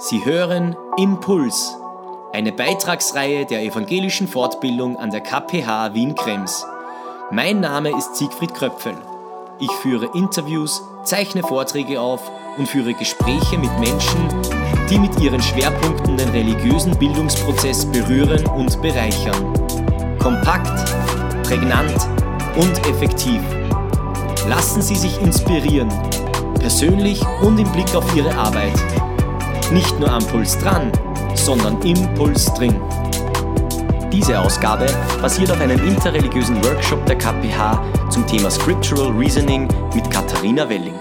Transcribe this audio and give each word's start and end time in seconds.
Sie 0.00 0.24
hören 0.24 0.76
Impuls, 0.96 1.76
eine 2.32 2.52
Beitragsreihe 2.52 3.46
der 3.46 3.64
evangelischen 3.64 4.28
Fortbildung 4.28 4.96
an 4.96 5.10
der 5.10 5.20
KPH 5.20 5.92
Wien-Krems. 5.92 6.64
Mein 7.32 7.58
Name 7.58 7.90
ist 7.98 8.14
Siegfried 8.14 8.54
Kröpfel. 8.54 8.94
Ich 9.58 9.72
führe 9.82 10.08
Interviews, 10.14 10.84
zeichne 11.02 11.42
Vorträge 11.42 12.00
auf 12.00 12.30
und 12.58 12.68
führe 12.68 12.94
Gespräche 12.94 13.58
mit 13.58 13.76
Menschen, 13.80 14.28
die 14.88 15.00
mit 15.00 15.18
ihren 15.18 15.42
Schwerpunkten 15.42 16.16
den 16.16 16.28
religiösen 16.28 16.96
Bildungsprozess 16.96 17.84
berühren 17.86 18.46
und 18.46 18.80
bereichern. 18.80 19.52
Kompakt, 20.20 20.94
prägnant 21.42 22.06
und 22.54 22.86
effektiv. 22.86 23.42
Lassen 24.48 24.80
Sie 24.80 24.94
sich 24.94 25.20
inspirieren, 25.20 25.88
persönlich 26.60 27.20
und 27.42 27.58
im 27.58 27.70
Blick 27.72 27.92
auf 27.96 28.14
Ihre 28.14 28.32
Arbeit. 28.36 28.80
Nicht 29.72 30.00
nur 30.00 30.10
am 30.10 30.26
Puls 30.26 30.56
dran, 30.58 30.90
sondern 31.34 31.80
im 31.82 32.14
Puls 32.14 32.46
drin. 32.54 32.74
Diese 34.10 34.40
Ausgabe 34.40 34.86
basiert 35.20 35.50
auf 35.50 35.60
einem 35.60 35.78
interreligiösen 35.86 36.64
Workshop 36.64 37.04
der 37.04 37.18
KPH 37.18 38.08
zum 38.08 38.26
Thema 38.26 38.50
Scriptural 38.50 39.12
Reasoning 39.12 39.68
mit 39.94 40.10
Katharina 40.10 40.66
Welling. 40.70 40.94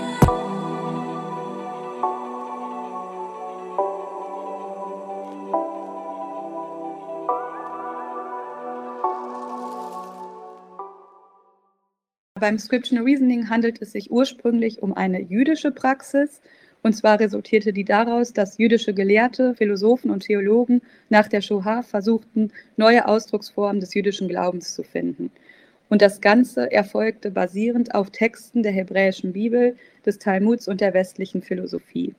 Beim 12.37 12.59
Scriptural 12.59 13.05
Reasoning 13.05 13.49
handelt 13.49 13.81
es 13.81 13.93
sich 13.93 14.11
ursprünglich 14.11 14.83
um 14.83 14.93
eine 14.93 15.21
jüdische 15.21 15.71
Praxis, 15.71 16.41
und 16.87 16.93
zwar 16.93 17.19
resultierte 17.19 17.73
die 17.73 17.83
daraus, 17.83 18.31
dass 18.31 18.57
jüdische 18.57 18.93
Gelehrte, 18.93 19.53
Philosophen 19.55 20.09
und 20.09 20.21
Theologen 20.21 20.81
nach 21.09 21.27
der 21.27 21.41
Shoah 21.41 21.83
versuchten, 21.83 22.51
neue 22.77 23.05
Ausdrucksformen 23.05 23.81
des 23.81 23.93
jüdischen 23.93 24.29
Glaubens 24.29 24.73
zu 24.73 24.83
finden. 24.83 25.29
Und 25.89 26.01
das 26.01 26.21
Ganze 26.21 26.71
erfolgte 26.71 27.29
basierend 27.29 27.93
auf 27.93 28.09
Texten 28.11 28.63
der 28.63 28.71
hebräischen 28.71 29.33
Bibel, 29.33 29.75
des 30.05 30.17
Talmuds 30.17 30.69
und 30.69 30.79
der 30.79 30.93
westlichen 30.93 31.41
Philosophie. 31.41 32.15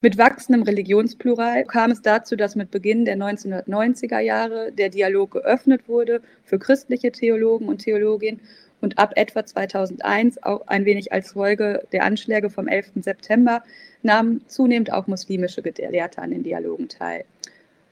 Mit 0.00 0.16
wachsendem 0.16 0.62
Religionsplural 0.62 1.64
kam 1.64 1.90
es 1.90 2.00
dazu, 2.00 2.36
dass 2.36 2.56
mit 2.56 2.70
Beginn 2.70 3.04
der 3.04 3.16
1990er 3.16 4.20
Jahre 4.20 4.72
der 4.72 4.88
Dialog 4.88 5.32
geöffnet 5.32 5.88
wurde 5.88 6.22
für 6.42 6.58
christliche 6.58 7.12
Theologen 7.12 7.68
und 7.68 7.78
Theologinnen 7.78 8.40
und 8.84 8.98
ab 8.98 9.14
etwa 9.16 9.44
2001 9.44 10.42
auch 10.42 10.66
ein 10.66 10.84
wenig 10.84 11.10
als 11.10 11.32
Folge 11.32 11.82
der 11.92 12.04
Anschläge 12.04 12.50
vom 12.50 12.68
11. 12.68 12.90
September 13.00 13.64
nahmen 14.02 14.42
zunehmend 14.46 14.92
auch 14.92 15.06
muslimische 15.06 15.62
Gelehrte 15.62 16.20
an 16.20 16.30
den 16.30 16.42
Dialogen 16.42 16.90
teil. 16.90 17.24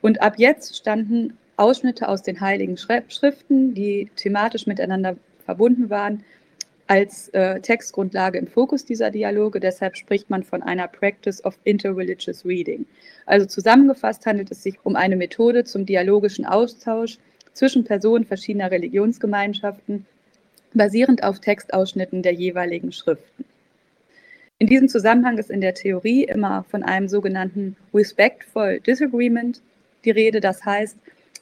Und 0.02 0.20
ab 0.20 0.34
jetzt 0.36 0.76
standen 0.76 1.38
Ausschnitte 1.56 2.08
aus 2.08 2.22
den 2.22 2.42
heiligen 2.42 2.76
Schriften, 2.76 3.72
die 3.72 4.10
thematisch 4.16 4.66
miteinander 4.66 5.16
verbunden 5.46 5.88
waren, 5.88 6.24
als 6.88 7.30
äh, 7.30 7.58
Textgrundlage 7.60 8.36
im 8.36 8.46
Fokus 8.46 8.84
dieser 8.84 9.10
Dialoge. 9.10 9.60
Deshalb 9.60 9.96
spricht 9.96 10.28
man 10.28 10.42
von 10.42 10.62
einer 10.62 10.88
Practice 10.88 11.42
of 11.42 11.56
Interreligious 11.64 12.44
Reading. 12.44 12.84
Also 13.24 13.46
zusammengefasst 13.46 14.26
handelt 14.26 14.50
es 14.50 14.62
sich 14.62 14.78
um 14.82 14.94
eine 14.94 15.16
Methode 15.16 15.64
zum 15.64 15.86
dialogischen 15.86 16.44
Austausch 16.44 17.16
zwischen 17.54 17.84
Personen 17.84 18.26
verschiedener 18.26 18.70
Religionsgemeinschaften 18.70 20.04
basierend 20.74 21.22
auf 21.22 21.40
Textausschnitten 21.40 22.22
der 22.22 22.32
jeweiligen 22.32 22.92
Schriften. 22.92 23.44
In 24.58 24.68
diesem 24.68 24.88
Zusammenhang 24.88 25.38
ist 25.38 25.50
in 25.50 25.60
der 25.60 25.74
Theorie 25.74 26.24
immer 26.24 26.64
von 26.70 26.82
einem 26.82 27.08
sogenannten 27.08 27.76
Respectful 27.92 28.80
Disagreement 28.80 29.60
die 30.04 30.12
Rede. 30.12 30.40
Das 30.40 30.64
heißt, 30.64 30.96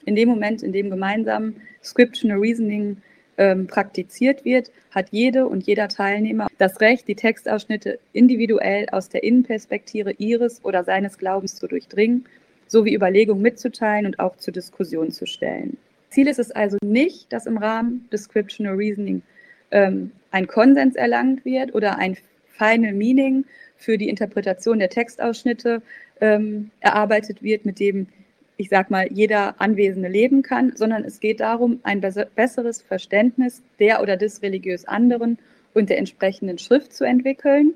in 0.07 0.17
dem 0.17 0.29
Moment, 0.29 0.63
in 0.63 0.73
dem 0.73 0.89
gemeinsam 0.89 1.57
Scriptural 1.83 2.39
Reasoning 2.39 2.97
ähm, 3.37 3.67
praktiziert 3.67 4.45
wird, 4.45 4.71
hat 4.91 5.09
jede 5.11 5.47
und 5.47 5.67
jeder 5.67 5.89
Teilnehmer 5.89 6.49
das 6.59 6.81
Recht, 6.81 7.09
die 7.09 7.15
Textausschnitte 7.15 7.99
individuell 8.13 8.87
aus 8.91 9.09
der 9.09 9.23
Innenperspektive 9.23 10.13
ihres 10.13 10.65
oder 10.65 10.85
seines 10.85 11.19
Glaubens 11.19 11.57
zu 11.57 11.67
durchdringen, 11.67 12.25
sowie 12.69 12.95
Überlegungen 12.95 13.43
mitzuteilen 13.43 14.07
und 14.07 14.19
auch 14.19 14.37
zur 14.37 14.53
Diskussion 14.53 15.11
zu 15.11 15.27
stellen. 15.27 15.77
Ziel 16.11 16.27
ist 16.27 16.41
es 16.41 16.51
also 16.51 16.77
nicht, 16.83 17.33
dass 17.33 17.47
im 17.47 17.57
Rahmen 17.57 18.09
des 18.13 18.25
Scriptural 18.25 18.75
Reasoning 18.75 19.23
ähm, 19.71 20.11
ein 20.33 20.47
Konsens 20.49 20.97
erlangt 20.97 21.45
wird 21.45 21.75
oder 21.75 21.99
ein 21.99 22.17
Final 22.49 22.93
Meaning 22.93 23.45
für 23.77 23.97
die 23.97 24.09
Interpretation 24.09 24.81
der 24.81 24.91
Textausschnitte 24.91 25.83
ähm, 26.21 26.71
erarbeitet 26.81 27.43
wird, 27.43 27.65
mit 27.65 27.79
dem, 27.79 28.09
ich 28.57 28.69
sag 28.69 28.91
mal, 28.91 29.11
jeder 29.11 29.61
Anwesende 29.61 30.09
leben 30.09 30.43
kann, 30.43 30.77
sondern 30.77 31.05
es 31.05 31.21
geht 31.21 31.41
darum, 31.41 31.81
ein 31.85 32.01
besseres 32.01 32.83
Verständnis 32.83 33.63
der 33.79 34.03
oder 34.03 34.17
des 34.17 34.43
religiös 34.43 34.85
anderen 34.87 35.39
und 35.75 35.89
der 35.89 35.99
entsprechenden 35.99 36.59
Schrift 36.59 36.93
zu 36.93 37.05
entwickeln 37.05 37.75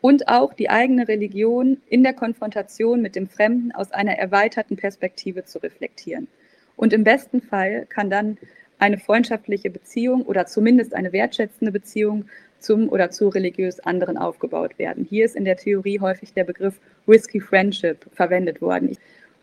und 0.00 0.28
auch 0.28 0.54
die 0.54 0.70
eigene 0.70 1.08
Religion 1.08 1.78
in 1.88 2.02
der 2.02 2.14
Konfrontation 2.14 3.02
mit 3.02 3.16
dem 3.16 3.28
Fremden 3.28 3.72
aus 3.72 3.92
einer 3.92 4.16
erweiterten 4.16 4.76
Perspektive 4.76 5.44
zu 5.44 5.58
reflektieren. 5.58 6.28
Und 6.76 6.92
im 6.92 7.04
besten 7.04 7.40
Fall 7.40 7.86
kann 7.88 8.10
dann 8.10 8.38
eine 8.78 8.98
freundschaftliche 8.98 9.70
Beziehung 9.70 10.22
oder 10.22 10.46
zumindest 10.46 10.94
eine 10.94 11.12
wertschätzende 11.12 11.70
Beziehung 11.70 12.24
zum 12.58 12.88
oder 12.88 13.10
zu 13.10 13.28
religiös 13.28 13.80
anderen 13.80 14.16
aufgebaut 14.16 14.78
werden. 14.78 15.06
Hier 15.08 15.24
ist 15.24 15.36
in 15.36 15.44
der 15.44 15.56
Theorie 15.56 16.00
häufig 16.00 16.32
der 16.32 16.44
Begriff 16.44 16.80
Risky 17.06 17.40
Friendship 17.40 18.06
verwendet 18.12 18.60
worden. 18.60 18.96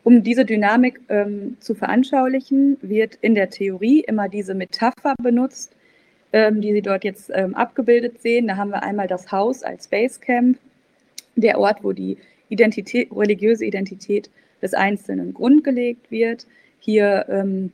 Um 0.04 0.24
diese 0.24 0.46
Dynamik 0.46 1.00
ähm, 1.10 1.58
zu 1.60 1.76
veranschaulichen, 1.76 2.78
wird 2.82 3.18
in 3.22 3.36
der 3.36 3.50
Theorie 3.50 4.00
immer 4.02 4.30
diese 4.30 4.54
Metapher 4.54 5.14
benutzt, 5.22 5.76
ähm, 6.32 6.62
die 6.62 6.74
Sie 6.74 6.82
dort 6.82 7.04
jetzt 7.04 7.30
ähm, 7.34 7.54
abgebildet 7.54 8.22
sehen. 8.22 8.48
Da 8.48 8.56
haben 8.56 8.72
wir 8.72 8.84
einmal 8.84 9.08
das 9.08 9.32
Haus 9.32 9.64
als 9.64 9.88
Basecamp, 9.88 10.58
der 11.36 11.60
Ort, 11.60 11.84
wo 11.84 11.92
die 11.92 12.18
Identität, 12.50 13.10
religiöse 13.12 13.66
Identität 13.66 14.30
des 14.62 14.74
Einzelnen 14.74 15.34
grundgelegt 15.34 16.10
wird. 16.12 16.48
Hier 16.80 17.26
ähm, 17.30 17.72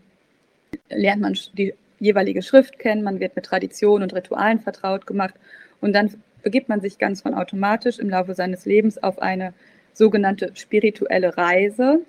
lernt 0.89 1.21
man 1.21 1.37
die 1.57 1.73
jeweilige 1.99 2.41
Schrift 2.41 2.79
kennen, 2.79 3.03
man 3.03 3.19
wird 3.19 3.35
mit 3.35 3.45
Traditionen 3.45 4.03
und 4.03 4.13
Ritualen 4.13 4.59
vertraut 4.59 5.07
gemacht 5.07 5.33
und 5.81 5.93
dann 5.93 6.11
begibt 6.43 6.69
man 6.69 6.81
sich 6.81 6.97
ganz 6.97 7.21
von 7.21 7.33
automatisch 7.33 7.99
im 7.99 8.09
Laufe 8.09 8.35
seines 8.35 8.65
Lebens 8.65 9.01
auf 9.01 9.19
eine 9.19 9.53
sogenannte 9.93 10.51
spirituelle 10.53 11.37
Reise, 11.37 12.01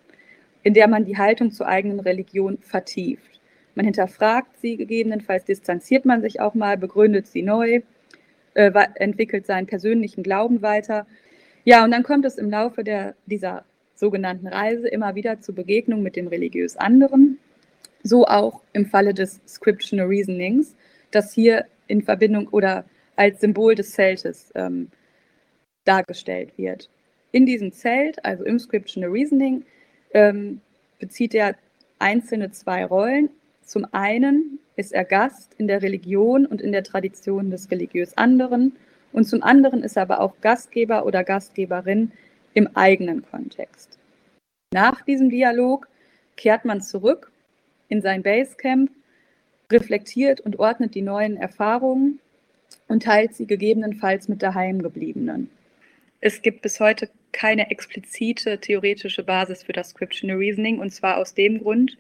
in 0.62 0.74
der 0.74 0.88
man 0.88 1.04
die 1.04 1.16
Haltung 1.16 1.52
zur 1.52 1.68
eigenen 1.68 2.00
Religion 2.00 2.58
vertieft. 2.58 3.40
Man 3.74 3.84
hinterfragt 3.84 4.58
sie 4.58 4.76
gegebenenfalls, 4.76 5.44
distanziert 5.44 6.04
man 6.04 6.20
sich 6.20 6.40
auch 6.40 6.54
mal, 6.54 6.76
begründet 6.76 7.26
sie 7.26 7.42
neu, 7.42 7.82
äh, 8.54 8.72
entwickelt 8.94 9.46
seinen 9.46 9.66
persönlichen 9.66 10.22
Glauben 10.22 10.62
weiter. 10.62 11.06
Ja, 11.64 11.84
und 11.84 11.90
dann 11.90 12.02
kommt 12.02 12.24
es 12.24 12.36
im 12.36 12.50
Laufe 12.50 12.84
der, 12.84 13.14
dieser 13.26 13.64
sogenannten 13.96 14.46
Reise 14.46 14.88
immer 14.88 15.14
wieder 15.14 15.40
zur 15.40 15.54
Begegnung 15.54 16.02
mit 16.02 16.16
dem 16.16 16.28
religiös 16.28 16.76
anderen. 16.76 17.38
So 18.02 18.26
auch 18.26 18.62
im 18.72 18.86
Falle 18.86 19.14
des 19.14 19.40
Scriptural 19.48 20.06
Reasonings, 20.06 20.76
das 21.10 21.32
hier 21.32 21.66
in 21.88 22.02
Verbindung 22.02 22.48
oder 22.48 22.84
als 23.16 23.40
Symbol 23.40 23.74
des 23.74 23.92
Zeltes 23.92 24.52
ähm, 24.54 24.88
dargestellt 25.84 26.52
wird. 26.56 26.88
In 27.32 27.46
diesem 27.46 27.72
Zelt, 27.72 28.24
also 28.24 28.44
im 28.44 28.58
Scriptural 28.58 29.10
Reasoning, 29.10 29.64
ähm, 30.12 30.60
bezieht 30.98 31.34
er 31.34 31.56
einzelne 31.98 32.50
zwei 32.52 32.84
Rollen. 32.84 33.30
Zum 33.62 33.86
einen 33.92 34.60
ist 34.76 34.92
er 34.92 35.04
Gast 35.04 35.54
in 35.58 35.66
der 35.66 35.82
Religion 35.82 36.46
und 36.46 36.60
in 36.60 36.72
der 36.72 36.84
Tradition 36.84 37.50
des 37.50 37.70
religiös 37.70 38.16
anderen 38.16 38.76
und 39.16 39.24
zum 39.24 39.42
anderen 39.42 39.82
ist 39.82 39.96
er 39.96 40.02
aber 40.02 40.20
auch 40.20 40.34
Gastgeber 40.42 41.06
oder 41.06 41.24
Gastgeberin 41.24 42.12
im 42.56 42.74
eigenen 42.74 43.22
Kontext. 43.22 43.98
Nach 44.72 45.02
diesem 45.02 45.28
Dialog 45.28 45.88
kehrt 46.36 46.64
man 46.64 46.80
zurück 46.80 47.30
in 47.88 48.00
sein 48.00 48.22
Basecamp, 48.22 48.90
reflektiert 49.70 50.40
und 50.40 50.58
ordnet 50.58 50.94
die 50.94 51.02
neuen 51.02 51.36
Erfahrungen 51.36 52.18
und 52.88 53.02
teilt 53.02 53.34
sie 53.34 53.46
gegebenenfalls 53.46 54.28
mit 54.28 54.42
Daheimgebliebenen. 54.42 55.50
Es 56.20 56.40
gibt 56.40 56.62
bis 56.62 56.80
heute 56.80 57.10
keine 57.32 57.70
explizite 57.70 58.58
theoretische 58.58 59.22
Basis 59.22 59.62
für 59.62 59.74
das 59.74 59.90
Scriptural 59.90 60.38
Reasoning 60.38 60.78
und 60.78 60.94
zwar 60.94 61.18
aus 61.18 61.34
dem 61.34 61.58
Grund, 61.58 61.98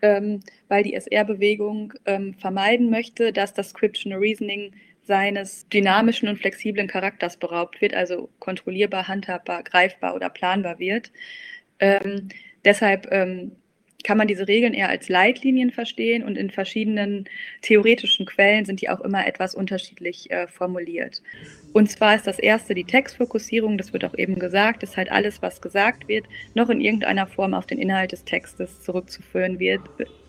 ähm, 0.00 0.40
weil 0.68 0.84
die 0.84 0.94
SR-Bewegung 0.94 1.92
ähm, 2.06 2.32
vermeiden 2.32 2.88
möchte, 2.88 3.30
dass 3.34 3.52
das 3.52 3.70
Scriptural 3.70 4.20
Reasoning 4.20 4.72
seines 5.08 5.66
dynamischen 5.70 6.28
und 6.28 6.38
flexiblen 6.38 6.86
Charakters 6.86 7.38
beraubt 7.38 7.80
wird, 7.80 7.94
also 7.94 8.28
kontrollierbar, 8.38 9.08
handhabbar, 9.08 9.64
greifbar 9.64 10.14
oder 10.14 10.28
planbar 10.28 10.78
wird. 10.78 11.10
Ähm, 11.80 12.28
deshalb 12.64 13.08
ähm, 13.10 13.52
kann 14.04 14.18
man 14.18 14.28
diese 14.28 14.46
Regeln 14.46 14.74
eher 14.74 14.90
als 14.90 15.08
Leitlinien 15.08 15.70
verstehen 15.70 16.22
und 16.22 16.36
in 16.36 16.50
verschiedenen 16.50 17.24
theoretischen 17.62 18.26
Quellen 18.26 18.66
sind 18.66 18.82
die 18.82 18.90
auch 18.90 19.00
immer 19.00 19.26
etwas 19.26 19.54
unterschiedlich 19.54 20.30
äh, 20.30 20.46
formuliert. 20.46 21.22
Und 21.72 21.90
zwar 21.90 22.14
ist 22.14 22.26
das 22.26 22.38
erste 22.38 22.74
die 22.74 22.84
Textfokussierung, 22.84 23.78
das 23.78 23.94
wird 23.94 24.04
auch 24.04 24.16
eben 24.16 24.38
gesagt, 24.38 24.82
ist 24.82 24.98
halt 24.98 25.10
alles, 25.10 25.40
was 25.40 25.62
gesagt 25.62 26.06
wird, 26.06 26.26
noch 26.54 26.68
in 26.68 26.82
irgendeiner 26.82 27.26
Form 27.26 27.54
auf 27.54 27.66
den 27.66 27.78
Inhalt 27.78 28.12
des 28.12 28.24
Textes 28.24 28.82
zurückzuführen 28.82 29.58
wird, 29.58 29.80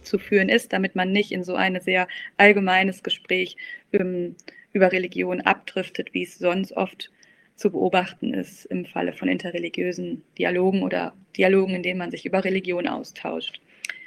zu 0.04 0.18
führen 0.18 0.48
ist, 0.48 0.72
damit 0.72 0.96
man 0.96 1.12
nicht 1.12 1.34
in 1.34 1.44
so 1.44 1.56
ein 1.56 1.80
sehr 1.82 2.08
allgemeines 2.38 3.04
Gespräch 3.04 3.58
ähm, 3.92 4.36
über 4.74 4.92
Religion 4.92 5.42
abdriftet, 5.42 6.14
wie 6.14 6.24
es 6.24 6.38
sonst 6.38 6.74
oft 6.74 7.12
zu 7.56 7.72
beobachten 7.72 8.34
ist 8.34 8.66
im 8.66 8.86
Falle 8.86 9.14
von 9.14 9.28
interreligiösen 9.28 10.24
Dialogen 10.38 10.82
oder 10.82 11.14
Dialogen, 11.38 11.76
in 11.76 11.84
denen 11.84 12.00
man 12.00 12.12
sich 12.12 12.26
über 12.26 12.44
Religion 12.44 12.88
austauscht. 12.88 13.62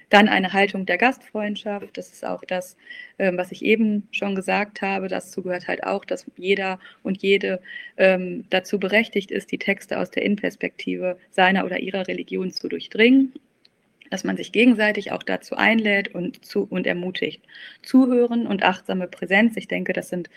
Dann 0.08 0.28
eine 0.28 0.52
Haltung 0.52 0.84
der 0.84 0.98
Gastfreundschaft. 0.98 1.96
Das 1.96 2.12
ist 2.12 2.24
auch 2.24 2.44
das, 2.44 2.76
ähm, 3.18 3.38
was 3.38 3.50
ich 3.50 3.64
eben 3.64 4.08
schon 4.10 4.34
gesagt 4.34 4.82
habe. 4.82 5.08
Dazu 5.08 5.42
gehört 5.42 5.68
halt 5.68 5.84
auch, 5.84 6.04
dass 6.04 6.26
jeder 6.36 6.78
und 7.02 7.22
jede 7.22 7.62
ähm, 7.96 8.44
dazu 8.50 8.78
berechtigt 8.78 9.30
ist, 9.30 9.50
die 9.52 9.58
Texte 9.58 9.98
aus 9.98 10.10
der 10.10 10.22
Innenperspektive 10.24 11.18
seiner 11.30 11.64
oder 11.64 11.80
ihrer 11.80 12.08
Religion 12.08 12.50
zu 12.50 12.68
durchdringen. 12.68 13.32
Dass 14.12 14.24
man 14.24 14.36
sich 14.36 14.52
gegenseitig 14.52 15.10
auch 15.10 15.22
dazu 15.22 15.56
einlädt 15.56 16.14
und, 16.14 16.44
zu, 16.44 16.66
und 16.68 16.86
ermutigt. 16.86 17.42
Zuhören 17.82 18.46
und 18.46 18.62
achtsame 18.62 19.08
Präsenz. 19.08 19.56
Ich 19.56 19.68
denke, 19.68 19.94
das 19.94 20.10
sind 20.10 20.28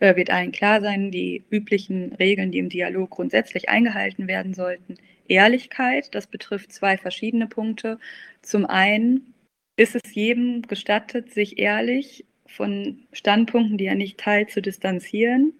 äh, 0.00 0.16
wird 0.16 0.30
allen 0.30 0.50
klar 0.50 0.80
sein, 0.80 1.12
die 1.12 1.44
üblichen 1.50 2.12
Regeln, 2.14 2.50
die 2.50 2.58
im 2.58 2.68
Dialog 2.68 3.10
grundsätzlich 3.10 3.68
eingehalten 3.68 4.26
werden 4.26 4.52
sollten. 4.52 4.96
Ehrlichkeit, 5.28 6.12
das 6.16 6.26
betrifft 6.26 6.72
zwei 6.72 6.98
verschiedene 6.98 7.46
Punkte. 7.46 8.00
Zum 8.42 8.66
einen 8.66 9.32
ist 9.76 9.94
es 9.94 10.12
jedem 10.12 10.62
gestattet, 10.62 11.30
sich 11.30 11.60
ehrlich 11.60 12.24
von 12.48 13.04
Standpunkten, 13.12 13.78
die 13.78 13.86
er 13.86 13.94
nicht 13.94 14.18
teilt, 14.18 14.50
zu 14.50 14.60
distanzieren. 14.60 15.52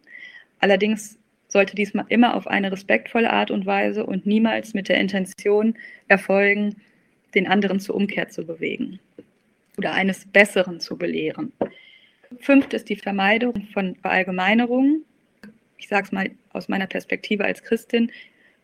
Allerdings 0.58 1.20
sollte 1.46 1.76
dies 1.76 1.92
immer 2.08 2.34
auf 2.34 2.48
eine 2.48 2.72
respektvolle 2.72 3.32
Art 3.32 3.52
und 3.52 3.64
Weise 3.64 4.04
und 4.04 4.26
niemals 4.26 4.74
mit 4.74 4.88
der 4.88 4.98
Intention 4.98 5.76
erfolgen, 6.08 6.82
den 7.34 7.46
anderen 7.46 7.80
zur 7.80 7.94
Umkehr 7.94 8.28
zu 8.28 8.44
bewegen 8.44 9.00
oder 9.76 9.92
eines 9.92 10.26
Besseren 10.26 10.80
zu 10.80 10.96
belehren. 10.96 11.52
Fünft 12.40 12.74
ist 12.74 12.88
die 12.88 12.96
Vermeidung 12.96 13.68
von 13.72 13.96
Verallgemeinerungen. 13.96 15.04
Ich 15.76 15.88
sage 15.88 16.06
es 16.06 16.12
mal 16.12 16.30
aus 16.52 16.68
meiner 16.68 16.86
Perspektive 16.86 17.44
als 17.44 17.62
Christin, 17.62 18.10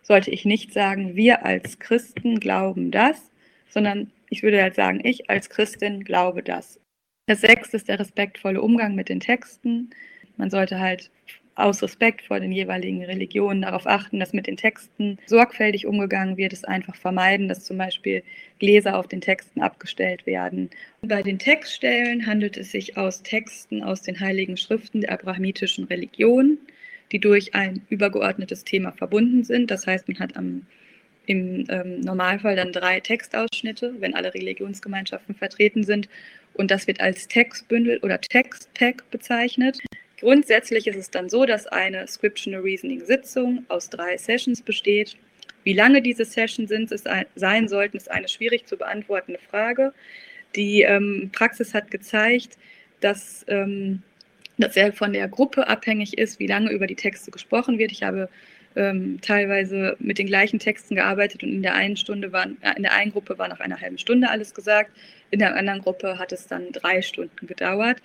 sollte 0.02 0.30
ich 0.30 0.44
nicht 0.44 0.72
sagen, 0.72 1.16
wir 1.16 1.44
als 1.44 1.78
Christen 1.78 2.40
glauben 2.40 2.90
das, 2.90 3.30
sondern 3.68 4.10
ich 4.30 4.42
würde 4.42 4.62
halt 4.62 4.74
sagen, 4.74 5.00
ich 5.04 5.28
als 5.28 5.50
Christin 5.50 6.04
glaube 6.04 6.42
das. 6.42 6.80
Das 7.26 7.42
sechste 7.42 7.76
ist 7.76 7.88
der 7.88 8.00
respektvolle 8.00 8.62
Umgang 8.62 8.94
mit 8.94 9.10
den 9.10 9.20
Texten. 9.20 9.90
Man 10.38 10.50
sollte 10.50 10.78
halt 10.78 11.10
aus 11.58 11.82
Respekt 11.82 12.22
vor 12.22 12.38
den 12.38 12.52
jeweiligen 12.52 13.04
Religionen 13.04 13.62
darauf 13.62 13.86
achten, 13.86 14.20
dass 14.20 14.32
mit 14.32 14.46
den 14.46 14.56
Texten 14.56 15.18
sorgfältig 15.26 15.86
umgegangen 15.86 16.36
wird, 16.36 16.52
es 16.52 16.64
einfach 16.64 16.94
vermeiden, 16.94 17.48
dass 17.48 17.64
zum 17.64 17.78
Beispiel 17.78 18.22
Gläser 18.60 18.96
auf 18.96 19.08
den 19.08 19.20
Texten 19.20 19.60
abgestellt 19.60 20.24
werden. 20.24 20.70
Bei 21.02 21.22
den 21.22 21.38
Textstellen 21.38 22.26
handelt 22.26 22.56
es 22.56 22.70
sich 22.70 22.96
aus 22.96 23.22
Texten 23.22 23.82
aus 23.82 24.02
den 24.02 24.20
heiligen 24.20 24.56
Schriften 24.56 25.00
der 25.00 25.12
abrahamitischen 25.12 25.84
Religion, 25.84 26.58
die 27.10 27.18
durch 27.18 27.54
ein 27.54 27.82
übergeordnetes 27.88 28.64
Thema 28.64 28.92
verbunden 28.92 29.42
sind. 29.42 29.70
Das 29.70 29.86
heißt, 29.86 30.08
man 30.08 30.18
hat 30.20 30.36
am 30.36 30.66
im 31.26 31.66
ähm, 31.68 32.00
Normalfall 32.00 32.56
dann 32.56 32.72
drei 32.72 33.00
Textausschnitte, 33.00 33.94
wenn 33.98 34.14
alle 34.14 34.32
Religionsgemeinschaften 34.32 35.34
vertreten 35.34 35.84
sind. 35.84 36.08
Und 36.54 36.70
das 36.70 36.86
wird 36.86 37.02
als 37.02 37.28
Textbündel 37.28 37.98
oder 37.98 38.18
Textpack 38.18 39.04
bezeichnet. 39.10 39.78
Grundsätzlich 40.20 40.86
ist 40.86 40.96
es 40.96 41.10
dann 41.10 41.28
so, 41.28 41.46
dass 41.46 41.66
eine 41.66 42.06
Scriptional 42.06 42.60
Reasoning 42.60 43.04
Sitzung 43.04 43.64
aus 43.68 43.88
drei 43.88 44.16
Sessions 44.16 44.62
besteht. 44.62 45.16
Wie 45.62 45.74
lange 45.74 46.02
diese 46.02 46.24
Sessions 46.24 46.68
sind, 46.68 46.90
ist 46.90 47.06
ein, 47.06 47.26
sein 47.36 47.68
sollten, 47.68 47.96
ist 47.96 48.10
eine 48.10 48.28
schwierig 48.28 48.66
zu 48.66 48.76
beantwortende 48.76 49.40
Frage. 49.50 49.92
Die 50.56 50.82
ähm, 50.82 51.30
Praxis 51.32 51.74
hat 51.74 51.90
gezeigt, 51.90 52.56
dass 53.00 53.44
ähm, 53.48 54.02
das 54.56 54.74
sehr 54.74 54.92
von 54.92 55.12
der 55.12 55.28
Gruppe 55.28 55.68
abhängig 55.68 56.18
ist, 56.18 56.40
wie 56.40 56.46
lange 56.46 56.70
über 56.70 56.86
die 56.86 56.96
Texte 56.96 57.30
gesprochen 57.30 57.78
wird. 57.78 57.92
Ich 57.92 58.02
habe 58.02 58.28
ähm, 58.74 59.20
teilweise 59.20 59.96
mit 60.00 60.18
den 60.18 60.26
gleichen 60.26 60.58
Texten 60.58 60.96
gearbeitet 60.96 61.42
und 61.42 61.50
in 61.50 61.62
der 61.62 61.74
einen 61.74 61.96
Stunde 61.96 62.32
waren, 62.32 62.56
äh, 62.62 62.74
in 62.76 62.82
der 62.82 62.94
einen 62.94 63.12
Gruppe 63.12 63.38
war 63.38 63.48
nach 63.48 63.60
einer 63.60 63.80
halben 63.80 63.98
Stunde 63.98 64.30
alles 64.30 64.54
gesagt, 64.54 64.90
in 65.30 65.38
der 65.38 65.54
anderen 65.56 65.80
Gruppe 65.80 66.18
hat 66.18 66.32
es 66.32 66.46
dann 66.46 66.72
drei 66.72 67.02
Stunden 67.02 67.46
gedauert. 67.46 67.98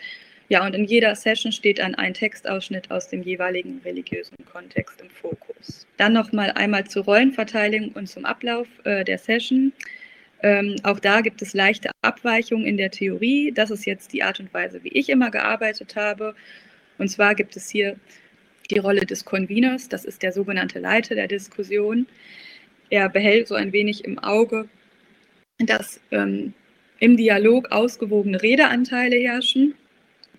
Ja, 0.53 0.63
und 0.63 0.75
in 0.75 0.85
jeder 0.85 1.15
Session 1.15 1.51
steht 1.51 1.79
dann 1.79 1.95
ein 1.95 2.13
Textausschnitt 2.13 2.91
aus 2.91 3.07
dem 3.07 3.23
jeweiligen 3.23 3.81
religiösen 3.83 4.37
Kontext 4.45 5.01
im 5.01 5.09
Fokus. 5.09 5.87
Dann 5.97 6.13
nochmal 6.13 6.51
einmal 6.51 6.85
zur 6.85 7.05
Rollenverteilung 7.05 7.89
und 7.93 8.05
zum 8.05 8.23
Ablauf 8.23 8.67
äh, 8.83 9.03
der 9.03 9.17
Session. 9.17 9.73
Ähm, 10.43 10.75
auch 10.83 10.99
da 10.99 11.21
gibt 11.21 11.41
es 11.41 11.55
leichte 11.55 11.89
Abweichungen 12.03 12.67
in 12.67 12.77
der 12.77 12.91
Theorie. 12.91 13.51
Das 13.51 13.71
ist 13.71 13.87
jetzt 13.87 14.13
die 14.13 14.21
Art 14.21 14.39
und 14.39 14.53
Weise, 14.53 14.83
wie 14.83 14.89
ich 14.89 15.09
immer 15.09 15.31
gearbeitet 15.31 15.95
habe. 15.95 16.35
Und 16.99 17.07
zwar 17.07 17.33
gibt 17.33 17.55
es 17.55 17.71
hier 17.71 17.95
die 18.69 18.77
Rolle 18.77 19.07
des 19.07 19.25
Conveners, 19.25 19.89
das 19.89 20.05
ist 20.05 20.21
der 20.21 20.33
sogenannte 20.33 20.77
Leiter 20.77 21.15
der 21.15 21.27
Diskussion. 21.27 22.05
Er 22.91 23.09
behält 23.09 23.47
so 23.47 23.55
ein 23.55 23.73
wenig 23.73 24.05
im 24.05 24.19
Auge, 24.19 24.69
dass 25.57 25.99
ähm, 26.11 26.53
im 26.99 27.17
Dialog 27.17 27.71
ausgewogene 27.71 28.39
Redeanteile 28.39 29.15
herrschen 29.15 29.73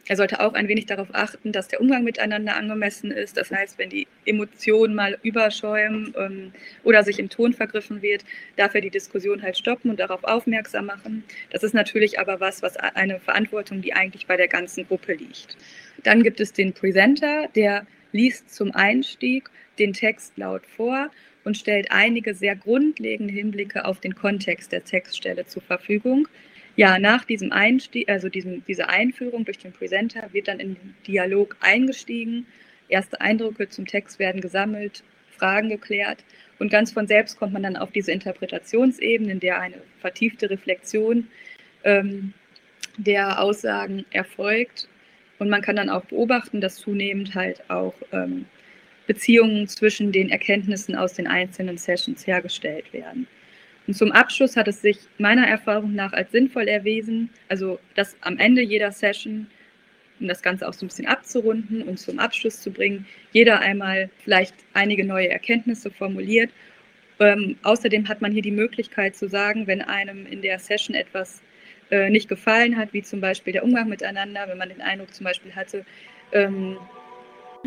er 0.07 0.17
sollte 0.17 0.41
auch 0.41 0.53
ein 0.53 0.69
wenig 0.69 0.87
darauf 0.87 1.09
achten, 1.13 1.53
dass 1.53 1.69
der 1.69 1.81
Umgang 1.81 2.05
miteinander 2.05 2.57
angemessen 2.57 3.11
ist. 3.11 3.37
Das 3.37 3.51
heißt, 3.51 3.79
wenn 3.79 3.89
die 3.89 4.07
Emotionen 4.27 4.95
mal 4.95 5.19
überschäumen 5.23 6.15
ähm, 6.19 6.53
oder 6.83 7.03
sich 7.03 7.19
im 7.19 7.31
Ton 7.31 7.55
vergriffen 7.55 8.03
wird, 8.03 8.25
darf 8.57 8.75
er 8.75 8.83
die 8.83 8.91
Diskussion 8.91 9.43
halt 9.43 9.57
stoppen 9.57 9.91
und 9.91 10.01
darauf 10.01 10.23
aufmerksam 10.25 10.87
machen. 10.87 11.25
Das 11.51 11.63
ist 11.63 11.75
natürlich 11.75 12.19
aber 12.19 12.41
was, 12.41 12.63
was 12.63 12.77
eine 12.77 13.19
Verantwortung, 13.19 13.81
die 13.81 13.95
eigentlich 13.95 14.27
bei 14.27 14.37
der 14.37 14.49
ganzen 14.49 14.87
Gruppe 14.87 15.15
liegt. 15.15 15.57
Dann 16.03 16.23
gibt 16.23 16.41
es 16.41 16.53
den 16.53 16.75
Presenter, 16.75 17.49
der 17.55 17.87
liest 18.13 18.55
zum 18.55 18.73
Einstieg 18.73 19.49
den 19.79 19.93
Text 19.93 20.37
laut 20.37 20.67
vor 20.67 21.11
und 21.45 21.57
stellt 21.57 21.91
einige 21.91 22.35
sehr 22.35 22.57
grundlegende 22.57 23.33
Hinblicke 23.33 23.85
auf 23.85 24.01
den 24.01 24.15
Kontext 24.15 24.73
der 24.73 24.85
Textstelle 24.85 25.47
zur 25.47 25.63
Verfügung. 25.63 26.29
Ja, 26.77 26.99
nach 26.99 27.25
diesem 27.25 27.53
Einstieg, 27.53 28.09
also 28.09 28.29
diesem, 28.29 28.65
dieser 28.65 28.89
Einführung 28.89 29.45
durch 29.45 29.59
den 29.59 29.73
Presenter 29.73 30.29
wird 30.33 30.49
dann 30.49 30.59
in 30.59 30.75
den 30.75 30.95
Dialog 31.07 31.57
eingestiegen. 31.61 32.47
Erste 32.89 33.21
Eindrücke 33.21 33.69
zum 33.69 33.87
Text 33.87 34.19
werden 34.19 34.41
gesammelt, 34.41 35.05
Fragen 35.37 35.69
geklärt 35.69 36.25
und 36.59 36.71
ganz 36.71 36.93
von 36.93 37.07
selbst 37.07 37.39
kommt 37.39 37.53
man 37.53 37.63
dann 37.63 37.77
auf 37.77 37.91
diese 37.93 38.13
Interpretationsebene, 38.13 39.33
in 39.33 39.41
der 39.41 39.61
eine 39.61 39.77
vertiefte 40.01 40.51
Reflexion 40.51 41.29
ähm, 41.83 42.33
der 42.97 43.41
Aussagen 43.41 44.05
erfolgt. 44.11 44.89
Und 45.39 45.51
man 45.51 45.63
kann 45.63 45.77
dann 45.77 45.91
auch 45.91 46.05
beobachten, 46.05 46.61
dass 46.61 46.77
zunehmend 46.77 47.35
halt 47.35 47.69
auch 47.69 47.95
ähm, 48.13 48.47
Beziehungen 49.07 49.67
zwischen 49.67 50.13
den 50.13 50.31
Erkenntnissen 50.31 50.95
aus 50.95 51.15
den 51.15 51.27
einzelnen 51.27 51.77
Sessions 51.77 52.27
hergestellt 52.27 52.93
werden. 52.93 53.27
Und 53.87 53.95
zum 53.95 54.13
Abschluss 54.13 54.57
hat 54.57 54.69
es 54.69 54.81
sich 54.81 54.99
meiner 55.19 55.47
Erfahrung 55.47 55.95
nach 55.95 56.13
als 56.13 56.33
sinnvoll 56.33 56.69
erwiesen, 56.69 57.31
also 57.49 57.79
dass 57.95 58.17
am 58.23 58.39
Ende 58.39 58.63
jeder 58.63 58.93
Session, 58.93 59.47
um 60.21 60.29
das 60.29 60.43
Ganze 60.43 60.67
auch 60.67 60.73
so 60.73 60.87
ein 60.87 60.89
bisschen 60.89 61.07
abzurunden 61.07 61.83
und 61.83 61.99
zum 61.99 62.19
Abschluss 62.19 62.61
zu 62.61 62.71
bringen, 62.71 63.07
jeder 63.33 63.61
einmal 63.61 64.09
vielleicht 64.23 64.55
einige 64.73 65.05
neue 65.05 65.29
Erkenntnisse 65.29 65.91
formuliert. 65.91 66.51
Ähm, 67.21 67.57
außerdem 67.63 68.09
hat 68.09 68.23
man 68.23 68.33
hier 68.33 68.43
die 68.43 68.51
Möglichkeit 68.51 69.17
zu 69.17 69.29
sagen, 69.29 69.67
wenn 69.67 69.83
einem 69.83 70.27
in 70.27 70.41
der 70.41 70.59
Session 70.59 70.97
etwas 70.97 71.43
äh, 71.91 72.11
nicht 72.11 72.29
gefallen 72.29 72.77
hat, 72.77 72.93
wie 72.93 73.03
zum 73.03 73.21
Beispiel 73.21 73.53
der 73.53 73.65
Umgang 73.65 73.89
miteinander, 73.89 74.49
wenn 74.49 74.59
man 74.59 74.71
den 74.71 74.81
Eindruck 74.81 75.15
zum 75.15 75.25
Beispiel 75.25 75.55
hatte, 75.55 75.85
ähm, 76.33 76.79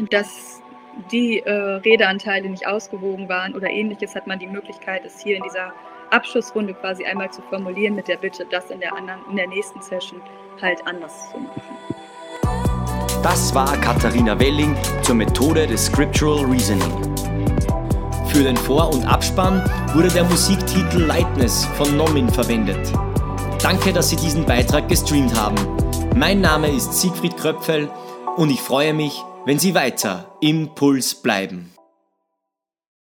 dass 0.10 0.62
die 1.12 1.40
äh, 1.40 1.52
Redeanteile 1.52 2.50
nicht 2.50 2.68
ausgewogen 2.68 3.30
waren 3.30 3.54
oder 3.54 3.70
ähnliches, 3.70 4.16
hat 4.16 4.28
man 4.28 4.40
die 4.40 4.48
Möglichkeit, 4.48 5.06
es 5.06 5.22
hier 5.22 5.38
in 5.38 5.44
dieser 5.44 5.74
Abschlussrunde 6.12 6.74
quasi 6.74 7.06
einmal 7.06 7.32
zu 7.32 7.42
formulieren 7.44 7.96
mit 7.96 8.08
der 8.08 8.18
Bitte, 8.18 8.46
das 8.50 8.70
in 8.72 8.80
der 8.80 8.96
anderen, 8.96 9.22
in 9.30 9.36
der 9.36 9.48
nächsten 9.48 9.82
Session 9.82 10.22
halt 10.62 10.86
anders 10.86 11.32
zu 11.32 11.38
machen. 11.38 11.62
Das 13.24 13.54
war 13.54 13.76
Katharina 13.78 14.40
Welling 14.40 14.76
zur 15.02 15.16
Methode 15.16 15.68
des 15.68 15.86
Scriptural 15.86 16.46
Reasoning. 16.46 17.16
Für 18.28 18.44
den 18.44 18.56
Vor- 18.56 18.94
und 18.94 19.06
Abspann 19.06 19.64
wurde 19.94 20.10
der 20.10 20.24
Musiktitel 20.26 21.00
Lightness 21.00 21.66
von 21.78 21.98
Nomin 21.98 22.30
verwendet. 22.30 22.92
Danke, 23.62 23.92
dass 23.92 24.10
Sie 24.10 24.16
diesen 24.16 24.46
Beitrag 24.46 24.88
gestreamt 24.88 25.34
haben. 25.40 25.58
Mein 26.16 26.42
Name 26.42 26.70
ist 26.70 26.94
Siegfried 26.94 27.36
Kröpfel 27.36 27.90
und 28.36 28.50
ich 28.50 28.62
freue 28.62 28.94
mich, 28.94 29.24
wenn 29.46 29.60
Sie 29.60 29.74
weiter 29.74 30.38
im 30.40 30.76
Puls 30.76 31.16
bleiben. 31.16 31.74